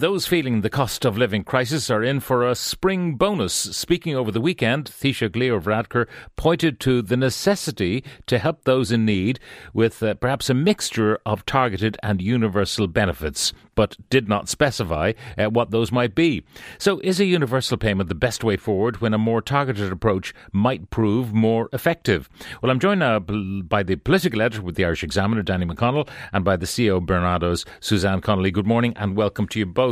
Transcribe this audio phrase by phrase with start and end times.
[0.00, 3.52] Those feeling the cost of living crisis are in for a spring bonus.
[3.52, 9.04] Speaking over the weekend, Taoiseach Leo Varadkar pointed to the necessity to help those in
[9.04, 9.40] need
[9.74, 15.46] with uh, perhaps a mixture of targeted and universal benefits, but did not specify uh,
[15.46, 16.44] what those might be.
[16.78, 20.90] So, is a universal payment the best way forward when a more targeted approach might
[20.90, 22.28] prove more effective?
[22.62, 26.44] Well, I'm joined now by the political editor with the Irish Examiner, Danny McConnell, and
[26.44, 28.52] by the CEO of Barnardo's, Suzanne Connolly.
[28.52, 29.87] Good morning and welcome to you both.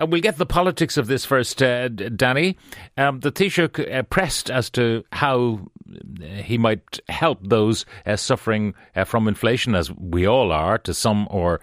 [0.00, 2.56] Uh, we'll get the politics of this first, uh, Danny.
[2.96, 8.74] Um, the Taoiseach uh, pressed as to how uh, he might help those uh, suffering
[8.96, 11.60] uh, from inflation, as we all are, to some or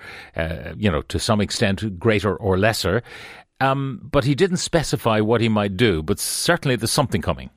[0.78, 3.04] you know to some extent, greater or lesser.
[3.62, 6.04] Um, but he didn't specify what he might do.
[6.04, 7.50] But certainly, there's something coming.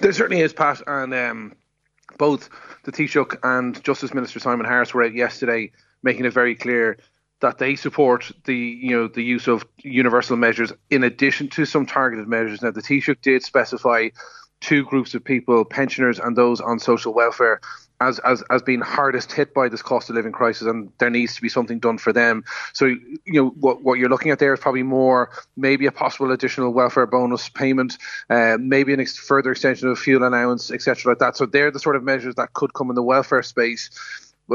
[0.00, 1.54] There certainly is, Pat, and um,
[2.18, 2.50] both
[2.84, 5.72] the Taoiseach and Justice Minister Simon Harris were out yesterday
[6.02, 6.98] making it very clear
[7.42, 11.84] that they support the you know the use of universal measures in addition to some
[11.84, 12.62] targeted measures.
[12.62, 14.08] Now the Taoiseach did specify
[14.60, 17.60] two groups of people, pensioners and those on social welfare,
[18.00, 21.34] as, as, as being hardest hit by this cost of living crisis, and there needs
[21.34, 22.44] to be something done for them.
[22.72, 26.30] So, you know, what, what you're looking at there is probably more maybe a possible
[26.30, 27.98] additional welfare bonus payment,
[28.30, 31.36] uh, maybe a ex- further extension of fuel allowance, etc., like that.
[31.36, 33.90] So, they're the sort of measures that could come in the welfare space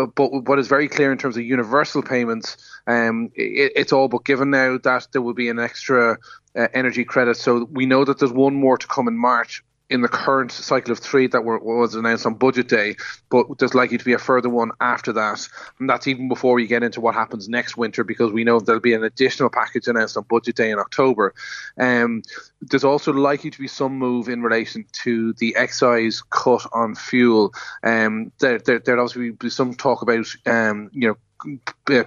[0.06, 4.23] but what is very clear in terms of universal payments, um, it, it's all but
[4.26, 6.17] given now that there will be an extra
[6.56, 7.38] uh, energy credit.
[7.38, 10.92] So we know that there's one more to come in March, in the current cycle
[10.92, 12.96] of three that were, was announced on budget day,
[13.30, 15.48] but there's likely to be a further one after that.
[15.80, 18.82] And that's even before we get into what happens next winter, because we know there'll
[18.82, 21.34] be an additional package announced on budget day in October.
[21.80, 22.24] Um,
[22.62, 27.54] there's also likely to be some move in relation to the excise cut on fuel.
[27.84, 31.18] Um, there, there, there'll also be some talk about, um, you know,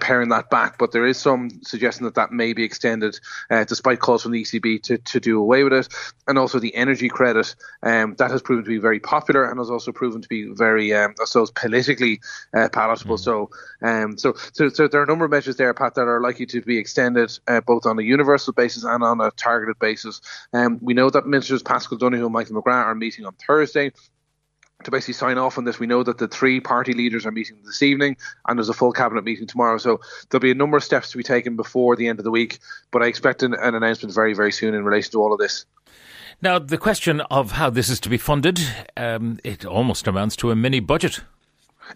[0.00, 3.18] paring that back, but there is some suggestion that that may be extended,
[3.50, 5.88] uh, despite calls from the ECB to, to do away with it.
[6.26, 9.70] And also the energy credit um, that has proven to be very popular and has
[9.70, 12.20] also proven to be very, um, I suppose, politically
[12.54, 13.16] uh, palatable.
[13.16, 13.20] Mm.
[13.20, 13.50] So,
[13.82, 16.46] um, so, so, so there are a number of measures there, Pat, that are likely
[16.46, 20.20] to be extended uh, both on a universal basis and on a targeted basis.
[20.52, 23.92] Um, we know that Ministers Paschal Donohoe and Michael McGrath are meeting on Thursday
[24.84, 25.78] to basically sign off on this.
[25.78, 28.92] We know that the three party leaders are meeting this evening, and there's a full
[28.92, 29.78] cabinet meeting tomorrow.
[29.78, 32.30] So there'll be a number of steps to be taken before the end of the
[32.30, 32.58] week.
[32.90, 35.64] But I expect an, an announcement very, very soon in relation to all of this.
[36.42, 38.60] Now, the question of how this is to be funded,
[38.96, 41.20] um, it almost amounts to a mini budget.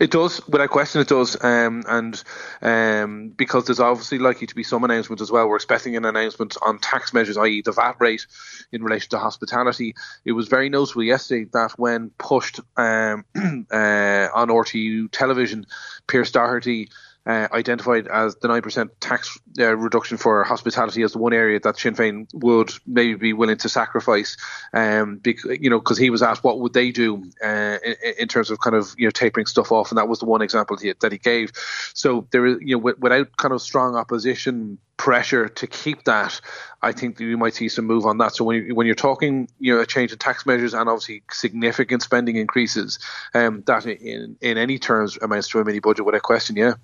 [0.01, 2.23] It does, without question, it does, um, and
[2.63, 5.49] um, because there's obviously likely to be some announcement as well.
[5.49, 8.27] We're expecting an announcement on tax measures, i.e., the VAT rate
[8.73, 9.95] in relation to hospitality.
[10.25, 15.67] It was very noticeable yesterday that when pushed um, uh, on RTÉ television,
[16.07, 16.89] Pearse Doherty
[17.27, 21.79] uh, identified as the 9% tax uh, reduction for hospitality as the one area that
[21.79, 24.37] Sinn Féin would maybe be willing to sacrifice.
[24.73, 28.29] Um, because, you know, because he was asked what would they do uh, in, in,
[28.29, 29.91] terms of kind of, you know, tapering stuff off.
[29.91, 31.53] And that was the one example he, that he gave.
[31.95, 36.41] So there is, you know, w- without kind of strong opposition pressure to keep that,
[36.83, 38.35] I think that you might see some move on that.
[38.35, 41.23] So when you, when you're talking, you know, a change in tax measures and obviously
[41.31, 42.99] significant spending increases,
[43.35, 46.57] um, that in in any terms amounts to a mini budget without question.
[46.57, 46.75] Yeah.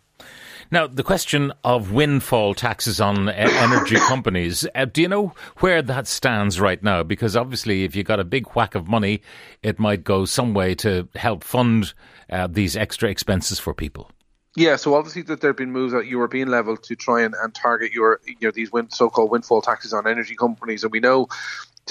[0.73, 6.07] Now, the question of windfall taxes on energy companies, uh, do you know where that
[6.07, 7.03] stands right now?
[7.03, 9.21] Because obviously, if you got a big whack of money,
[9.65, 11.93] it might go some way to help fund
[12.31, 14.13] uh, these extra expenses for people.
[14.61, 17.55] Yeah, so obviously that there have been moves at European level to try and, and
[17.55, 21.29] target your you know these so-called windfall taxes on energy companies, and we know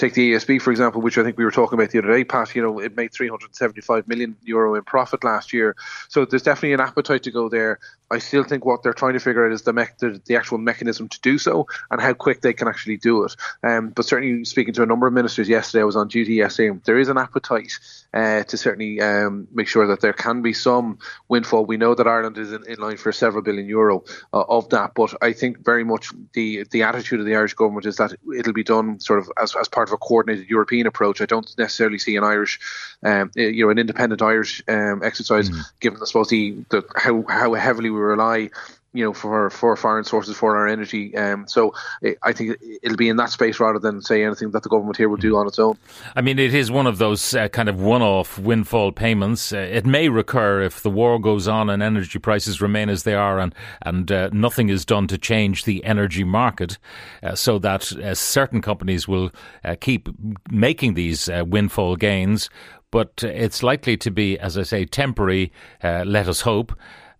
[0.00, 2.24] take the ESB for example, which I think we were talking about the other day,
[2.24, 2.54] Pat.
[2.54, 5.76] You know, it made 375 million euro in profit last year,
[6.08, 7.78] so there's definitely an appetite to go there.
[8.10, 10.58] I still think what they're trying to figure out is the, me- the, the actual
[10.58, 13.36] mechanism to do so and how quick they can actually do it.
[13.62, 16.76] Um, but certainly, speaking to a number of ministers yesterday, I was on duty yesterday.
[16.84, 17.72] There is an appetite
[18.12, 21.64] uh, to certainly um, make sure that there can be some windfall.
[21.64, 24.02] We know that Ireland is in, in line for several billion euro
[24.32, 27.86] uh, of that, but I think very much the the attitude of the Irish government
[27.86, 31.20] is that it'll be done sort of as, as part of a coordinated European approach.
[31.20, 32.60] I don't necessarily see an Irish,
[33.02, 35.62] um, you know, an independent Irish um, exercise, mm.
[35.80, 38.50] given I suppose the, the how how heavily we rely
[38.92, 41.16] you know, for for foreign sources for our energy.
[41.16, 41.74] Um, so
[42.22, 45.08] I think it'll be in that space rather than say anything that the government here
[45.08, 45.76] will do on its own.
[46.16, 49.52] I mean, it is one of those uh, kind of one-off windfall payments.
[49.52, 53.14] Uh, it may recur if the war goes on and energy prices remain as they
[53.14, 56.78] are, and and uh, nothing is done to change the energy market,
[57.22, 59.30] uh, so that uh, certain companies will
[59.64, 60.08] uh, keep
[60.50, 62.50] making these windfall gains
[62.90, 65.52] but it's likely to be, as I say, temporary.
[65.82, 66.76] Uh, let us hope,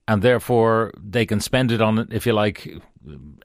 [0.07, 2.69] and therefore they can spend it on, if you like,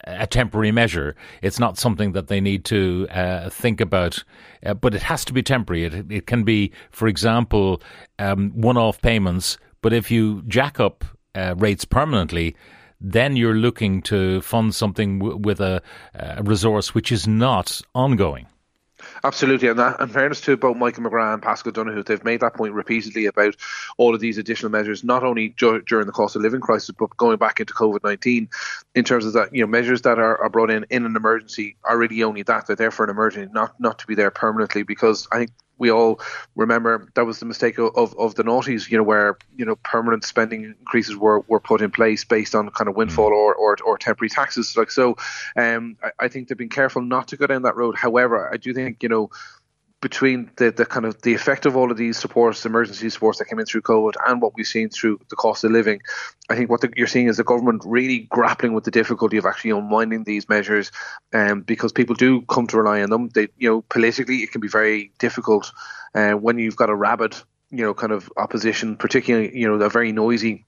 [0.04, 1.16] a temporary measure.
[1.42, 4.24] It's not something that they need to uh, think about,
[4.66, 5.86] uh, but it has to be temporary.
[5.86, 7.82] It, it can be, for example,
[8.20, 9.58] um, one-off payments.
[9.82, 11.06] But if you jack up
[11.36, 12.56] uh, rates permanently,
[13.00, 15.82] then you're looking to fund something w- with a,
[16.16, 18.48] a resource which is not ongoing.
[19.26, 22.54] Absolutely, and that, in fairness to both Michael McGrath and Paschal Donohoe, they've made that
[22.54, 23.56] point repeatedly about
[23.98, 27.18] all of these additional measures, not only ju- during the cost of living crisis, but
[27.18, 28.50] going back into COVID nineteen,
[28.94, 31.76] in terms of that, you know, measures that are, are brought in in an emergency
[31.84, 34.84] are really only that they're there for an emergency, not not to be there permanently.
[34.84, 36.22] Because I think we all
[36.56, 40.24] remember that was the mistake of, of the noughties, you know, where you know permanent
[40.24, 43.34] spending increases were, were put in place based on kind of windfall mm.
[43.34, 44.78] or, or, or temporary taxes.
[44.78, 45.18] Like so,
[45.58, 47.96] um, I, I think they've been careful not to go down that road.
[47.98, 49.15] However, I do think you know
[50.02, 53.46] between the, the kind of the effect of all of these supports, emergency supports that
[53.46, 56.00] came in through COVID, and what we've seen through the cost of living,
[56.48, 59.46] I think what the, you're seeing is the government really grappling with the difficulty of
[59.48, 60.92] actually unwinding these measures,
[61.34, 63.30] um, because people do come to rely on them.
[63.30, 65.72] They, you know, politically it can be very difficult
[66.14, 67.36] uh, when you've got a rabid,
[67.72, 70.66] you know, kind of opposition, particularly you know, a very noisy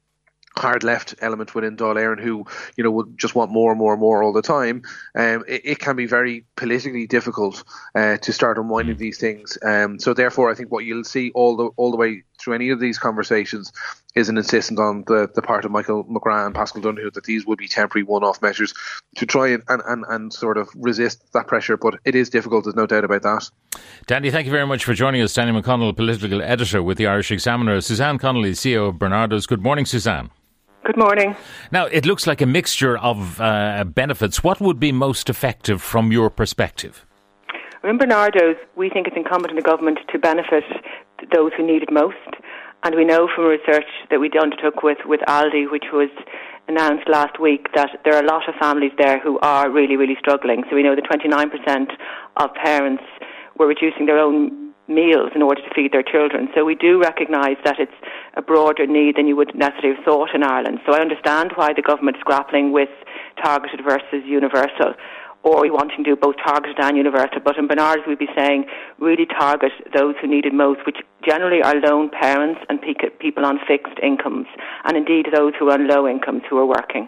[0.58, 2.46] hard left element within Dáil Éireann who,
[2.76, 4.84] you know, would just want more and more and more all the time,
[5.16, 7.64] um, it, it can be very politically difficult
[7.96, 9.00] uh, to start unwinding mm.
[9.00, 9.58] these things.
[9.64, 12.70] Um, so therefore, I think what you'll see all the all the way through any
[12.70, 13.72] of these conversations
[14.16, 17.46] is an insistence on the, the part of Michael McGrath and Paschal Donohoe that these
[17.46, 18.74] would be temporary one-off measures
[19.16, 21.78] to try and, and, and, and sort of resist that pressure.
[21.78, 23.50] But it is difficult, there's no doubt about that.
[24.08, 25.34] Danny, thank you very much for joining us.
[25.34, 27.82] Danny McConnell, political editor with the Irish Examiner.
[27.82, 29.46] Suzanne Connolly, CEO of Barnardo's.
[29.46, 30.32] Good morning, Suzanne.
[30.88, 31.36] Good morning.
[31.70, 34.42] Now, it looks like a mixture of uh, benefits.
[34.42, 37.06] What would be most effective from your perspective?
[37.84, 40.64] In Barnardo's, we think it's incumbent on the government to benefit
[41.36, 42.16] those who need it most.
[42.84, 46.10] And we know from research that we undertook with, with Aldi, which was
[46.70, 50.16] announced last week, that there are a lot of families there who are really, really
[50.18, 50.64] struggling.
[50.70, 51.98] So we know that 29%
[52.38, 53.04] of parents
[53.60, 56.50] were reducing their own meals in order to feed their children.
[56.56, 57.92] So we do recognise that it's
[58.36, 60.80] a broader need than you would necessarily have thought in Ireland.
[60.86, 62.90] So I understand why the government is grappling with
[63.42, 64.94] targeted versus universal
[65.44, 67.40] or we want to do both targeted and universal.
[67.44, 68.66] But in Barnardo's, we'd be saying
[69.00, 72.80] really target those who need it most, which generally are lone parents and
[73.20, 74.48] people on fixed incomes,
[74.84, 77.08] and indeed those who are on low incomes who are working,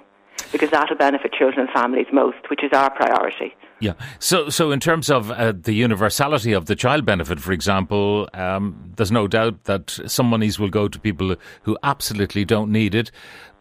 [0.52, 3.54] because that'll benefit children and families most, which is our priority.
[3.80, 3.94] Yeah.
[4.20, 8.92] So, so in terms of uh, the universality of the child benefit, for example, um,
[8.98, 13.10] there's no doubt that some monies will go to people who absolutely don't need it,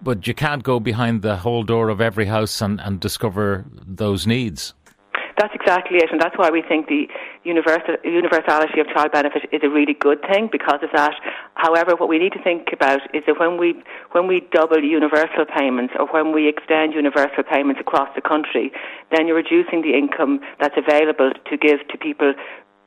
[0.02, 4.26] but you can't go behind the whole door of every house and, and discover those
[4.26, 4.74] needs.
[5.38, 7.06] That's exactly it, and that's why we think the
[7.44, 11.14] universal, universality of child benefit is a really good thing because of that.
[11.54, 13.80] However, what we need to think about is that when we
[14.12, 18.72] when we double universal payments or when we extend universal payments across the country,
[19.14, 22.34] then you're reducing the income that's available to give to people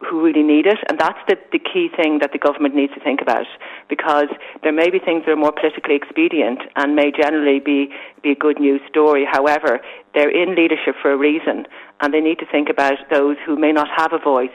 [0.10, 0.78] who really need it.
[0.90, 3.46] And that's the, the key thing that the government needs to think about
[3.90, 4.28] because
[4.64, 7.90] there may be things that are more politically expedient and may generally be,
[8.24, 9.26] be a good news story.
[9.30, 9.80] However,
[10.14, 11.66] they're in leadership for a reason
[12.02, 14.50] and they need to think about those who may not have a voice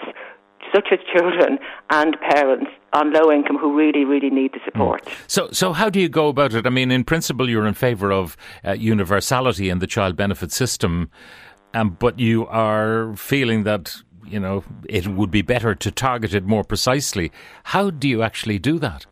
[0.75, 1.59] such as children
[1.91, 5.05] and parents on low income who really, really need the support.
[5.05, 5.13] Mm.
[5.27, 6.67] So, so how do you go about it?
[6.67, 11.11] I mean, in principle, you're in favour of uh, universality in the child benefit system,
[11.75, 16.45] um, but you are feeling that you know, it would be better to target it
[16.45, 17.33] more precisely.
[17.65, 19.07] How do you actually do that?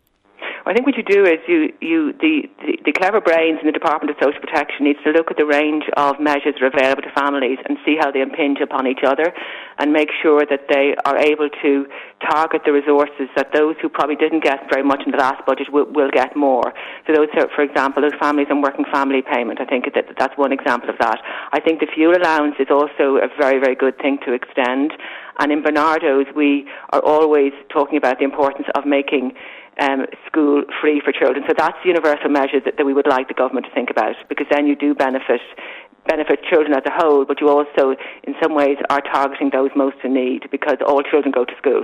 [0.67, 3.77] I think what you do is you, you the, the, the, clever brains in the
[3.77, 7.03] Department of Social Protection needs to look at the range of measures that are available
[7.03, 9.29] to families and see how they impinge upon each other
[9.77, 11.85] and make sure that they are able to
[12.25, 15.69] target the resources that those who probably didn't get very much in the last budget
[15.71, 16.73] will, will get more.
[17.07, 20.53] So those, for example, those families on working family payment, I think that that's one
[20.53, 21.21] example of that.
[21.53, 24.97] I think the fuel allowance is also a very, very good thing to extend.
[25.39, 29.33] And in Barnardo's, we are always talking about the importance of making
[29.81, 31.45] um, school free for children.
[31.49, 34.17] So that's the universal measure that, that we would like the government to think about,
[34.29, 35.41] because then you do benefit
[36.07, 39.97] benefit children as a whole, but you also, in some ways, are targeting those most
[40.05, 41.83] in need, because all children go to school.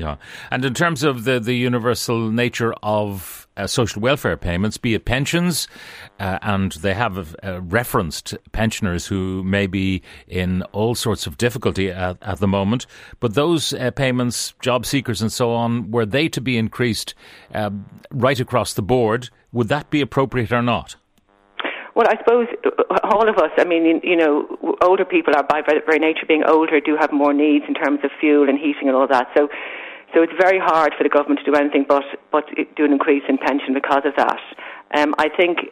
[0.00, 0.16] Yeah.
[0.50, 5.04] And in terms of the, the universal nature of uh, social welfare payments, be it
[5.04, 5.68] pensions,
[6.18, 11.90] uh, and they have uh, referenced pensioners who may be in all sorts of difficulty
[11.90, 12.86] at, at the moment,
[13.20, 17.14] but those uh, payments, job seekers and so on, were they to be increased
[17.52, 20.96] um, right across the board, would that be appropriate or not?
[21.94, 25.60] Well, I suppose uh, all of us, I mean, you know, older people are by
[25.62, 28.96] very nature being older do have more needs in terms of fuel and heating and
[28.96, 29.28] all that.
[29.36, 29.48] So
[30.14, 32.44] So it's very hard for the government to do anything but but
[32.76, 34.40] do an increase in pension because of that.
[34.94, 35.70] Um, I think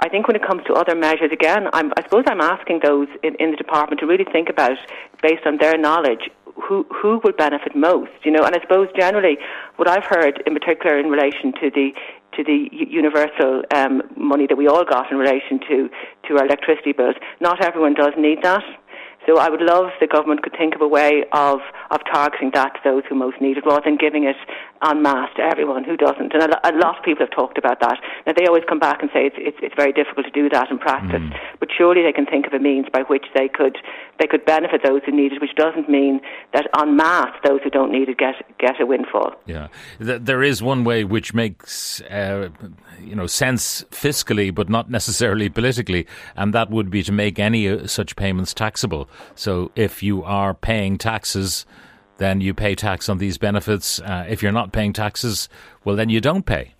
[0.00, 3.08] I think when it comes to other measures, again, I'm, I suppose I'm asking those
[3.22, 4.78] in, in the department to really think about,
[5.22, 8.44] based on their knowledge, who who will benefit most, you know.
[8.44, 9.38] And I suppose generally,
[9.76, 11.92] what I've heard in particular in relation to the
[12.36, 15.90] to the universal um, money that we all got in relation to
[16.28, 18.64] to our electricity bills, not everyone does need that.
[19.28, 21.58] So I would love the government could think of a way of,
[21.90, 24.36] of targeting that to those who most need it rather than giving it
[24.82, 26.32] en masse to everyone who doesn't.
[26.34, 27.98] And a, a lot of people have talked about that.
[28.26, 30.70] Now they always come back and say it's, it's, it's very difficult to do that
[30.70, 31.36] in practice, mm.
[31.60, 33.78] but surely they can think of a means by which they could
[34.18, 36.20] they could benefit those who need it, which doesn't mean
[36.52, 39.32] that en masse those who don't need it get get a windfall.
[39.46, 39.68] Yeah,
[39.98, 42.48] there is one way which makes uh,
[43.00, 46.06] you know sense fiscally, but not necessarily politically,
[46.36, 49.08] and that would be to make any uh, such payments taxable.
[49.34, 51.66] So if you are paying taxes,
[52.18, 54.00] then you pay tax on these benefits.
[54.00, 55.48] Uh, if you're not paying taxes,
[55.84, 56.74] well, then you don't pay.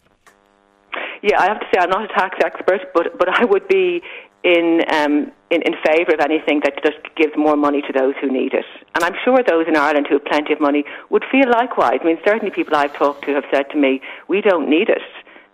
[1.22, 4.02] Yeah, I have to say I'm not a tax expert, but but I would be
[4.44, 8.30] in um, in, in favour of anything that just gives more money to those who
[8.30, 8.66] need it.
[8.94, 11.98] And I'm sure those in Ireland who have plenty of money would feel likewise.
[12.02, 15.02] I mean, certainly people I've talked to have said to me, "We don't need it."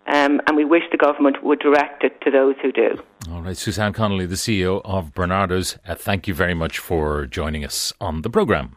[0.06, 3.02] Um, and we wish the government would direct it to those who do.
[3.32, 7.64] All right, Suzanne Connolly, the CEO of Barnardo's, uh, thank you very much for joining
[7.64, 8.76] us on the programme.